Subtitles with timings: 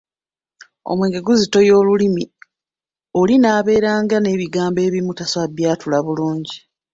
[0.91, 2.23] Omwenge guzitoya olulimi
[3.21, 6.57] oli n'abeera nga n'ebigambo ebimu tasobola kubyatula bulungi.